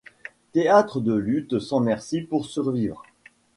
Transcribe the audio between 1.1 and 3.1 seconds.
luttes sans merci pour survivre.